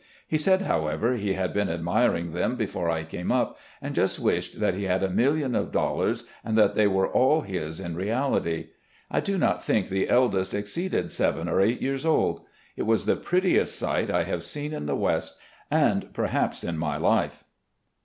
He 0.27 0.39
said, 0.39 0.63
however, 0.63 1.13
he 1.13 1.33
had 1.33 1.53
been 1.53 1.69
admiring 1.69 2.31
them 2.31 2.55
before 2.55 2.89
I 2.89 3.03
came 3.03 3.31
up, 3.31 3.59
and 3.83 3.93
just 3.93 4.17
wished 4.19 4.59
that 4.59 4.73
he 4.73 4.85
had 4.85 5.03
a 5.03 5.11
million 5.11 5.53
of 5.53 5.71
dollars, 5.71 6.23
and 6.43 6.57
that 6.57 6.73
they 6.73 6.87
were 6.87 7.07
all 7.07 7.41
his 7.41 7.79
in 7.79 7.93
reality. 7.93 8.69
I 9.11 9.19
do 9.19 9.37
not 9.37 9.61
think 9.63 9.89
the 9.89 10.09
eldest 10.09 10.55
exceeded 10.55 11.11
seven 11.11 11.47
or 11.47 11.61
eight 11.61 11.83
years 11.83 12.03
old. 12.03 12.41
It 12.75 12.87
was 12.87 13.05
the 13.05 13.15
prettiest 13.15 13.77
sight 13.77 14.09
I 14.09 14.23
have 14.23 14.43
seen 14.43 14.73
in 14.73 14.87
the 14.87 14.95
west, 14.95 15.37
and, 15.69 16.11
perhaps, 16.13 16.63
in 16.63 16.79
my 16.79 16.97
life. 16.97 17.43